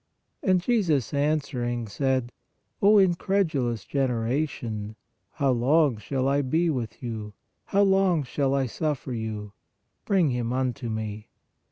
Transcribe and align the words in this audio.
And 0.41 0.61
Jesus, 0.61 1.13
answering, 1.13 1.87
said: 1.87 2.31
O 2.81 2.97
incredulous 2.97 3.85
generation, 3.85 4.95
how 5.33 5.51
long 5.51 5.97
shall 5.97 6.27
I 6.27 6.41
be 6.41 6.71
with 6.71 7.03
you? 7.03 7.33
how 7.65 7.83
long 7.83 8.23
shall 8.23 8.55
I 8.55 8.65
suffer 8.65 9.13
you? 9.13 9.53
Bring 10.05 10.31
him 10.31 10.51
unto 10.53 10.89
Me. 10.89 11.29